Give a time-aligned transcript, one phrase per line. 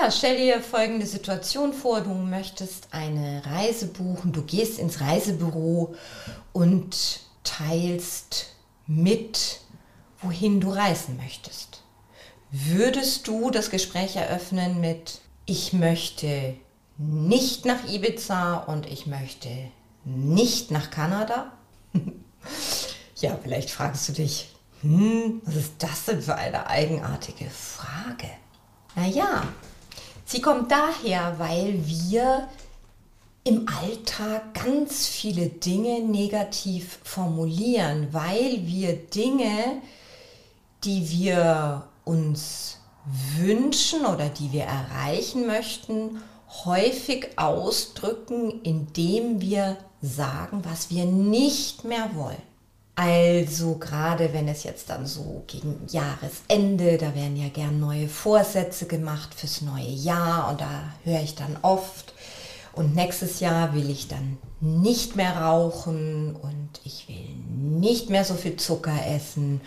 [0.00, 5.94] Ja, stell dir folgende Situation vor, du möchtest eine Reise buchen, du gehst ins Reisebüro
[6.52, 8.54] und teilst
[8.86, 9.60] mit,
[10.20, 11.82] wohin du reisen möchtest.
[12.50, 16.54] Würdest du das Gespräch eröffnen mit, ich möchte
[16.96, 19.48] nicht nach Ibiza und ich möchte
[20.04, 21.52] nicht nach Kanada?
[23.16, 28.28] ja, vielleicht fragst du dich, hm, was ist das denn für eine eigenartige Frage?
[28.94, 29.42] Naja,
[30.30, 32.48] Sie kommt daher, weil wir
[33.44, 39.80] im Alltag ganz viele Dinge negativ formulieren, weil wir Dinge,
[40.84, 42.76] die wir uns
[43.38, 46.22] wünschen oder die wir erreichen möchten,
[46.66, 52.47] häufig ausdrücken, indem wir sagen, was wir nicht mehr wollen.
[53.00, 58.86] Also gerade wenn es jetzt dann so gegen Jahresende, da werden ja gern neue Vorsätze
[58.86, 62.12] gemacht fürs neue Jahr und da höre ich dann oft,
[62.72, 67.36] und nächstes Jahr will ich dann nicht mehr rauchen und ich will
[67.78, 69.60] nicht mehr so viel Zucker essen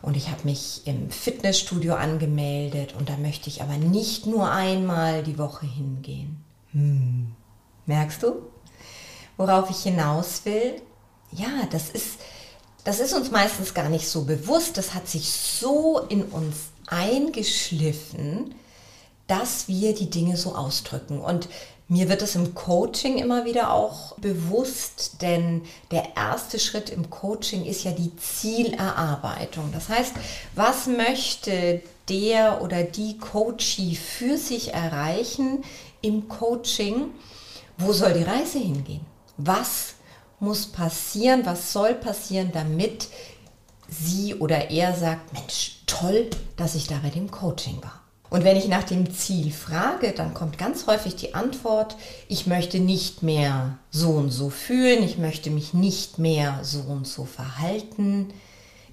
[0.00, 5.22] und ich habe mich im Fitnessstudio angemeldet und da möchte ich aber nicht nur einmal
[5.22, 6.42] die Woche hingehen.
[6.72, 7.32] Hm.
[7.86, 8.42] Merkst du,
[9.36, 10.82] worauf ich hinaus will?
[11.30, 12.18] Ja, das ist
[12.84, 14.76] das ist uns meistens gar nicht so bewusst.
[14.76, 18.54] Das hat sich so in uns eingeschliffen,
[19.26, 21.20] dass wir die Dinge so ausdrücken.
[21.20, 21.48] Und
[21.88, 27.64] mir wird es im Coaching immer wieder auch bewusst, denn der erste Schritt im Coaching
[27.64, 29.70] ist ja die Zielerarbeitung.
[29.72, 30.14] Das heißt,
[30.54, 35.64] was möchte der oder die Coachie für sich erreichen
[36.00, 37.10] im Coaching?
[37.78, 39.04] Wo soll die Reise hingehen?
[39.36, 39.94] Was
[40.42, 43.08] muss passieren, was soll passieren, damit
[43.88, 48.00] sie oder er sagt, Mensch, toll, dass ich da bei dem Coaching war.
[48.28, 51.96] Und wenn ich nach dem Ziel frage, dann kommt ganz häufig die Antwort,
[52.28, 57.06] ich möchte nicht mehr so und so fühlen, ich möchte mich nicht mehr so und
[57.06, 58.32] so verhalten,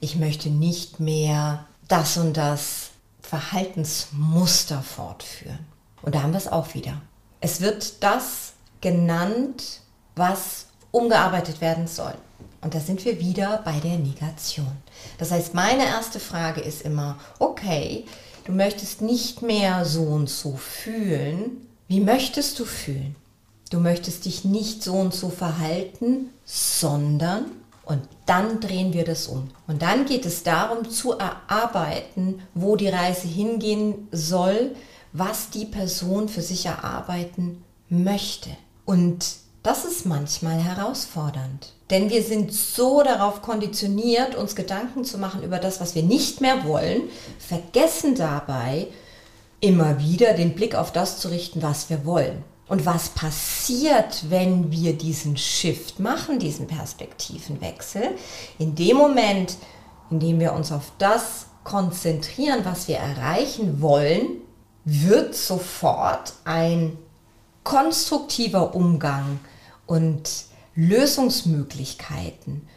[0.01, 2.89] ich möchte nicht mehr das und das
[3.21, 5.59] Verhaltensmuster fortführen.
[6.01, 7.01] Und da haben wir es auch wieder.
[7.39, 9.81] Es wird das genannt,
[10.15, 12.13] was umgearbeitet werden soll.
[12.61, 14.71] Und da sind wir wieder bei der Negation.
[15.17, 18.05] Das heißt, meine erste Frage ist immer, okay,
[18.45, 21.67] du möchtest nicht mehr so und so fühlen.
[21.87, 23.15] Wie möchtest du fühlen?
[23.69, 27.45] Du möchtest dich nicht so und so verhalten, sondern,
[27.85, 29.49] und dann drehen wir das um.
[29.67, 34.75] Und dann geht es darum zu erarbeiten, wo die Reise hingehen soll,
[35.13, 38.49] was die Person für sich erarbeiten möchte.
[38.85, 39.25] Und
[39.63, 41.73] das ist manchmal herausfordernd.
[41.89, 46.39] Denn wir sind so darauf konditioniert, uns Gedanken zu machen über das, was wir nicht
[46.39, 47.03] mehr wollen,
[47.39, 48.87] vergessen dabei
[49.59, 52.43] immer wieder den Blick auf das zu richten, was wir wollen.
[52.67, 58.15] Und was passiert, wenn wir diesen Shift machen, diesen Perspektivenwechsel?
[58.59, 59.57] In dem Moment,
[60.11, 64.41] in dem wir uns auf das konzentrieren, was wir erreichen wollen,
[64.85, 66.97] wird sofort ein
[67.63, 69.39] konstruktiver Umgang
[69.85, 70.29] und
[70.75, 72.67] Lösungsmöglichkeiten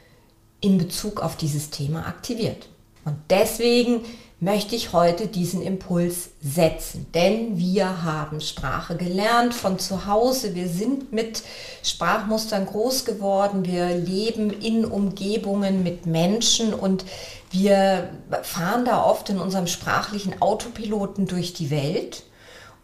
[0.60, 2.68] in Bezug auf dieses Thema aktiviert.
[3.04, 4.02] Und deswegen
[4.42, 10.68] möchte ich heute diesen Impuls setzen, denn wir haben Sprache gelernt von zu Hause, wir
[10.68, 11.44] sind mit
[11.84, 17.04] Sprachmustern groß geworden, wir leben in Umgebungen mit Menschen und
[17.52, 18.10] wir
[18.42, 22.24] fahren da oft in unserem sprachlichen Autopiloten durch die Welt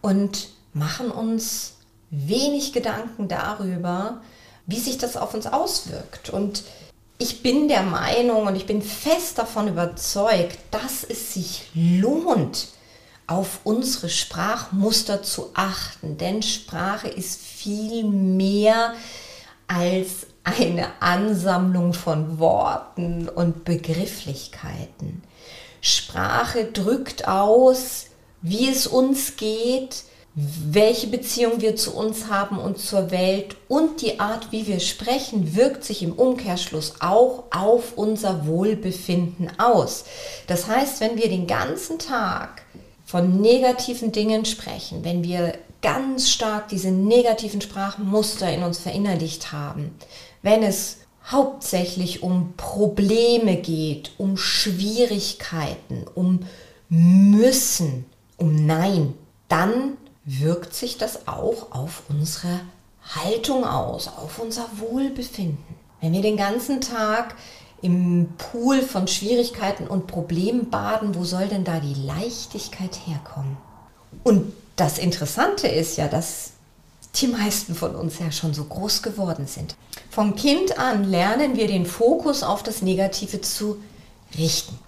[0.01, 1.78] und machen uns
[2.11, 4.21] wenig Gedanken darüber,
[4.67, 6.31] wie sich das auf uns auswirkt.
[6.31, 6.65] Und
[7.19, 12.69] ich bin der Meinung und ich bin fest davon überzeugt, dass es sich lohnt,
[13.27, 16.17] auf unsere Sprachmuster zu achten.
[16.17, 18.95] Denn Sprache ist viel mehr
[19.67, 25.23] als eine Ansammlung von Worten und Begrifflichkeiten.
[25.81, 28.07] Sprache drückt aus,
[28.41, 34.21] wie es uns geht, welche Beziehung wir zu uns haben und zur Welt und die
[34.21, 40.05] Art, wie wir sprechen, wirkt sich im Umkehrschluss auch auf unser Wohlbefinden aus.
[40.47, 42.63] Das heißt, wenn wir den ganzen Tag
[43.05, 49.95] von negativen Dingen sprechen, wenn wir ganz stark diese negativen Sprachmuster in uns verinnerlicht haben,
[50.43, 56.41] wenn es hauptsächlich um Probleme geht, um Schwierigkeiten, um
[56.89, 59.15] Müssen, um Nein,
[59.49, 59.97] dann
[60.29, 62.61] wirkt sich das auch auf unsere
[63.15, 65.65] Haltung aus, auf unser Wohlbefinden.
[66.01, 67.35] Wenn wir den ganzen Tag
[67.81, 73.57] im Pool von Schwierigkeiten und Problemen baden, wo soll denn da die Leichtigkeit herkommen?
[74.23, 76.51] Und das Interessante ist ja, dass
[77.15, 79.77] die meisten von uns ja schon so groß geworden sind.
[80.11, 83.79] Von Kind an lernen wir den Fokus auf das Negative zu
[84.37, 84.79] richten.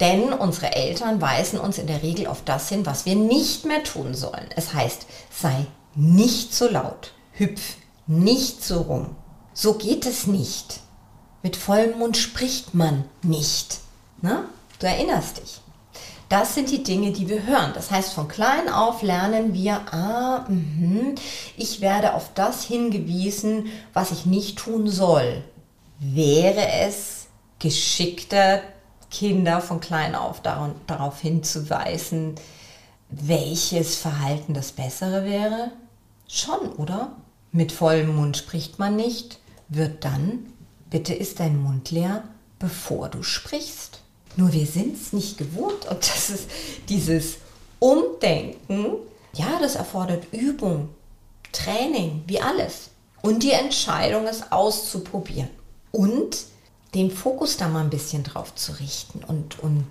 [0.00, 3.82] Denn unsere Eltern weisen uns in der Regel auf das hin, was wir nicht mehr
[3.82, 4.48] tun sollen.
[4.54, 9.16] Es heißt, sei nicht so laut, hüpf nicht so rum.
[9.52, 10.80] So geht es nicht.
[11.42, 13.78] Mit vollem Mund spricht man nicht.
[14.22, 14.44] Na?
[14.78, 15.60] Du erinnerst dich.
[16.28, 17.72] Das sind die Dinge, die wir hören.
[17.74, 21.14] Das heißt, von klein auf lernen wir, ah, mh,
[21.56, 25.42] ich werde auf das hingewiesen, was ich nicht tun soll.
[25.98, 27.26] Wäre es
[27.58, 28.60] geschickter,
[29.10, 32.34] Kinder von klein auf darauf hinzuweisen,
[33.10, 35.72] welches Verhalten das bessere wäre?
[36.28, 37.12] Schon, oder?
[37.52, 39.38] Mit vollem Mund spricht man nicht,
[39.68, 40.46] wird dann,
[40.90, 42.24] bitte ist dein Mund leer,
[42.58, 44.00] bevor du sprichst.
[44.36, 46.50] Nur wir sind es nicht gewohnt und das ist
[46.88, 47.36] dieses
[47.78, 48.96] Umdenken,
[49.32, 50.90] ja, das erfordert Übung,
[51.52, 52.90] Training, wie alles.
[53.22, 55.50] Und die Entscheidung, es auszuprobieren.
[55.90, 56.36] Und
[56.94, 59.86] den Fokus da mal ein bisschen drauf zu richten und, und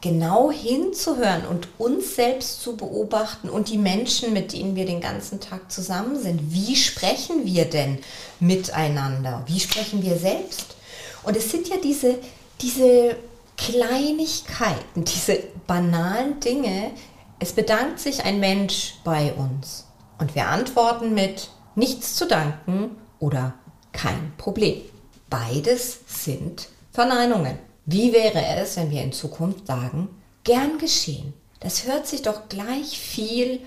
[0.00, 5.40] genau hinzuhören und uns selbst zu beobachten und die Menschen, mit denen wir den ganzen
[5.40, 6.52] Tag zusammen sind.
[6.52, 7.98] Wie sprechen wir denn
[8.40, 9.42] miteinander?
[9.46, 10.76] Wie sprechen wir selbst?
[11.22, 12.18] Und es sind ja diese,
[12.60, 13.16] diese
[13.56, 16.92] Kleinigkeiten, diese banalen Dinge.
[17.38, 19.86] Es bedankt sich ein Mensch bei uns
[20.18, 23.54] und wir antworten mit nichts zu danken oder
[23.92, 24.82] kein Problem.
[25.30, 27.58] Beides sind Verneinungen.
[27.86, 30.08] Wie wäre es, wenn wir in Zukunft sagen,
[30.44, 31.32] gern geschehen?
[31.60, 33.60] Das hört sich doch gleich viel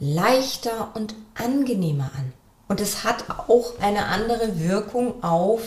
[0.00, 2.32] leichter und angenehmer an.
[2.68, 5.62] Und es hat auch eine andere Wirkung auf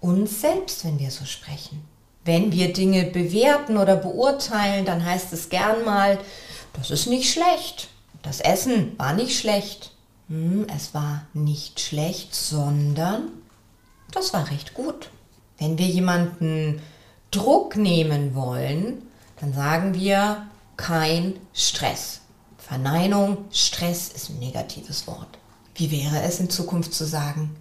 [0.00, 1.82] uns selbst, wenn wir so sprechen.
[2.24, 6.18] Wenn wir Dinge bewerten oder beurteilen, dann heißt es gern mal,
[6.74, 7.88] das ist nicht schlecht.
[8.22, 9.92] Das Essen war nicht schlecht.
[10.28, 13.28] Hm, es war nicht schlecht, sondern
[14.12, 15.10] das war recht gut.
[15.58, 16.80] Wenn wir jemanden
[17.30, 19.02] Druck nehmen wollen,
[19.40, 22.20] dann sagen wir kein Stress.
[22.58, 25.38] Verneinung, Stress ist ein negatives Wort.
[25.74, 27.54] Wie wäre es in Zukunft zu sagen,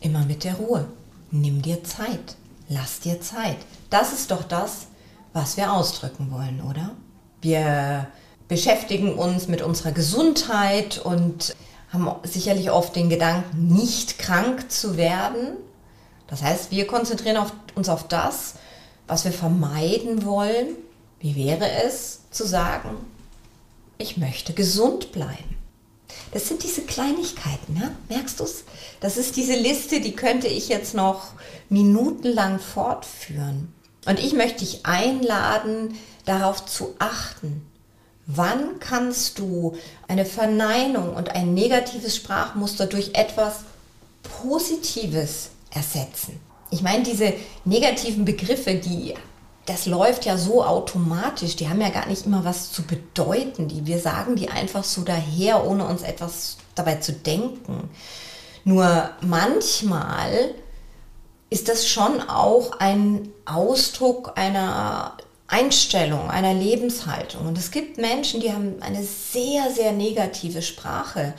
[0.00, 0.88] immer mit der Ruhe,
[1.30, 2.36] nimm dir Zeit,
[2.68, 3.58] lass dir Zeit.
[3.90, 4.86] Das ist doch das,
[5.32, 6.90] was wir ausdrücken wollen, oder?
[7.40, 8.08] Wir
[8.48, 11.54] beschäftigen uns mit unserer Gesundheit und
[11.92, 15.56] haben sicherlich oft den Gedanken, nicht krank zu werden.
[16.32, 18.54] Das heißt, wir konzentrieren auf, uns auf das,
[19.06, 20.76] was wir vermeiden wollen.
[21.20, 22.88] Wie wäre es zu sagen,
[23.98, 25.58] ich möchte gesund bleiben?
[26.32, 27.90] Das sind diese Kleinigkeiten, ja?
[28.08, 28.64] merkst du es?
[29.00, 31.32] Das ist diese Liste, die könnte ich jetzt noch
[31.68, 33.74] minutenlang fortführen.
[34.06, 37.70] Und ich möchte dich einladen, darauf zu achten.
[38.26, 39.76] Wann kannst du
[40.08, 43.56] eine Verneinung und ein negatives Sprachmuster durch etwas
[44.22, 46.40] Positives ersetzen.
[46.70, 49.14] Ich meine, diese negativen Begriffe, die
[49.66, 53.68] das läuft ja so automatisch, die haben ja gar nicht immer was zu bedeuten.
[53.68, 57.88] Die, wir sagen die einfach so daher, ohne uns etwas dabei zu denken.
[58.64, 60.54] Nur manchmal
[61.48, 67.46] ist das schon auch ein Ausdruck einer Einstellung, einer Lebenshaltung.
[67.46, 71.34] Und es gibt Menschen, die haben eine sehr, sehr negative Sprache.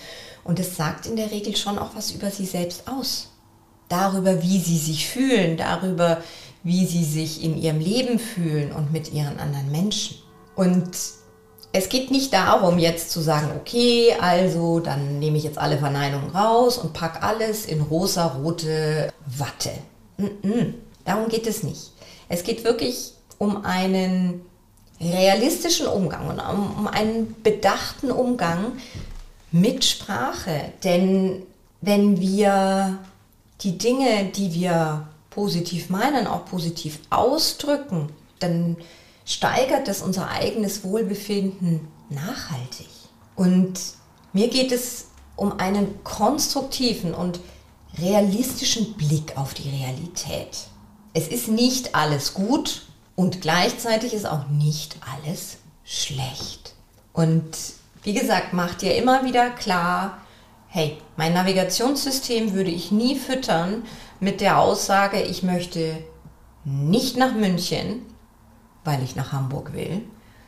[0.46, 3.33] Und es sagt in der Regel schon auch was über sie selbst aus
[3.93, 6.21] darüber, wie sie sich fühlen, darüber,
[6.63, 10.17] wie sie sich in ihrem Leben fühlen und mit ihren anderen Menschen.
[10.55, 10.89] Und
[11.71, 16.29] es geht nicht darum, jetzt zu sagen, okay, also dann nehme ich jetzt alle Verneinungen
[16.31, 19.71] raus und packe alles in rosa-rote Watte.
[20.17, 20.73] Mm -mm,
[21.05, 21.91] darum geht es nicht.
[22.29, 24.41] Es geht wirklich um einen
[25.01, 28.73] realistischen Umgang und um einen bedachten Umgang
[29.51, 30.71] mit Sprache.
[30.83, 31.43] Denn
[31.81, 33.00] wenn wir
[33.63, 38.77] die Dinge, die wir positiv meinen, auch positiv ausdrücken, dann
[39.25, 42.88] steigert das unser eigenes Wohlbefinden nachhaltig.
[43.36, 43.79] Und
[44.34, 47.39] mir geht es um einen konstruktiven und
[47.98, 50.67] realistischen Blick auf die Realität.
[51.13, 56.74] Es ist nicht alles gut und gleichzeitig ist auch nicht alles schlecht.
[57.13, 57.55] Und
[58.03, 60.17] Wie gesagt, mach dir immer wieder klar,
[60.74, 63.84] hey, mein Navigationssystem würde ich nie füttern
[64.20, 66.03] mit der Aussage, ich möchte
[66.65, 68.01] nicht nach München,
[68.84, 70.01] weil ich nach Hamburg will,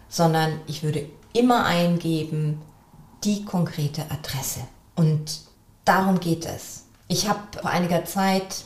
[0.10, 2.60] sondern ich würde immer eingeben
[3.24, 4.62] die konkrete Adresse.
[4.96, 5.42] Und
[5.86, 6.86] darum geht es.
[7.08, 8.66] Ich habe vor einiger Zeit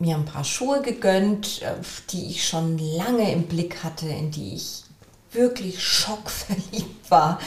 [0.00, 1.74] mir ein paar Schuhe gegönnt, äh,
[2.10, 4.82] die ich schon lange im Blick hatte, in die ich
[5.30, 7.38] wirklich schockverliebt war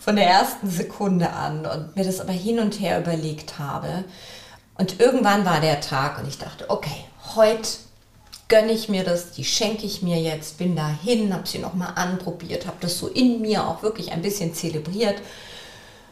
[0.00, 4.04] von der ersten Sekunde an und mir das aber hin und her überlegt habe.
[4.76, 7.04] Und irgendwann war der Tag und ich dachte, okay,
[7.36, 7.68] heute
[8.48, 12.66] gönne ich mir das, die schenke ich mir jetzt, bin dahin, habe sie nochmal anprobiert,
[12.66, 15.20] habe das so in mir auch wirklich ein bisschen zelebriert,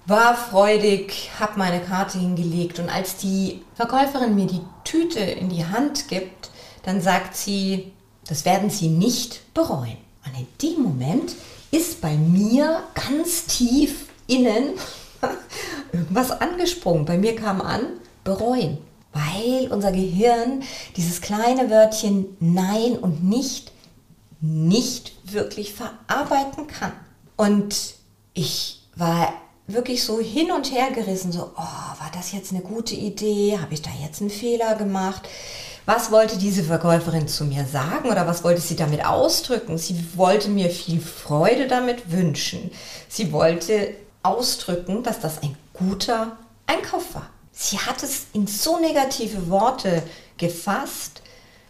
[0.06, 5.66] war freudig, habe meine Karte hingelegt und als die Verkäuferin mir die Tüte in die
[5.66, 6.50] Hand gibt,
[6.84, 7.92] dann sagt sie,
[8.28, 9.96] das werden Sie nicht bereuen.
[10.24, 11.32] Und in dem Moment
[11.70, 14.74] ist bei mir ganz tief innen
[15.92, 17.04] irgendwas angesprungen.
[17.04, 17.80] Bei mir kam an,
[18.24, 18.78] bereuen.
[19.12, 20.62] Weil unser Gehirn
[20.96, 23.72] dieses kleine Wörtchen Nein und nicht
[24.40, 26.92] nicht wirklich verarbeiten kann.
[27.36, 27.94] Und
[28.34, 29.32] ich war
[29.66, 33.58] wirklich so hin und her gerissen, so, oh, war das jetzt eine gute Idee?
[33.60, 35.28] Habe ich da jetzt einen Fehler gemacht?
[35.88, 39.78] Was wollte diese Verkäuferin zu mir sagen oder was wollte sie damit ausdrücken?
[39.78, 42.70] Sie wollte mir viel Freude damit wünschen.
[43.08, 47.30] Sie wollte ausdrücken, dass das ein guter Einkauf war.
[47.52, 50.02] Sie hat es in so negative Worte
[50.36, 51.22] gefasst,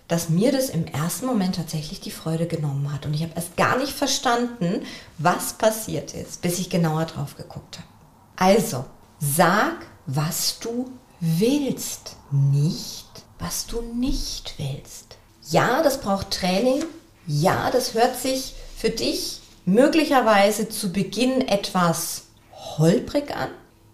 [0.09, 3.07] dass mir das im ersten Moment tatsächlich die Freude genommen hat.
[3.07, 4.85] Und ich habe erst gar nicht verstanden,
[5.19, 8.57] was passiert ist, bis ich genauer drauf geguckt habe.
[8.57, 8.85] Also,
[9.21, 13.08] sag, was du willst, nicht
[13.39, 15.17] was du nicht willst.
[15.51, 16.85] Ja, das braucht Training.
[17.27, 22.25] Ja, das hört sich für dich möglicherweise zu Beginn etwas
[22.79, 23.51] holprig an.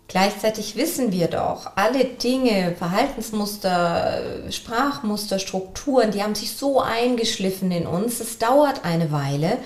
[0.07, 7.87] Gleichzeitig wissen wir doch, alle Dinge, Verhaltensmuster, Sprachmuster, Strukturen, die haben sich so eingeschliffen in
[7.87, 8.21] uns.
[8.21, 9.59] Es dauert eine Weile,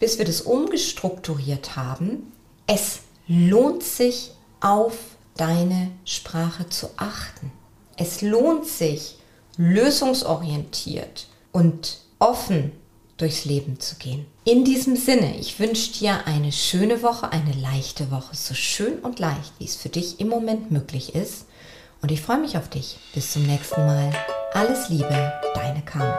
[0.00, 2.32] bis wir das umgestrukturiert haben.
[2.66, 4.32] Es lohnt sich,
[4.64, 4.96] auf
[5.36, 7.52] deine Sprache zu achten.
[7.98, 9.18] Es lohnt sich,
[9.56, 12.72] lösungsorientiert und offen
[13.16, 14.26] durchs Leben zu gehen.
[14.44, 19.18] In diesem Sinne, ich wünsche dir eine schöne Woche, eine leichte Woche, so schön und
[19.18, 21.46] leicht, wie es für dich im Moment möglich ist.
[22.02, 22.98] Und ich freue mich auf dich.
[23.14, 24.12] Bis zum nächsten Mal.
[24.52, 26.18] Alles Liebe, deine Carmen.